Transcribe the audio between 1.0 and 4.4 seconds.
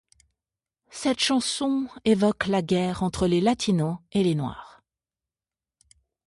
chanson évoque la guerre entre les latinos et les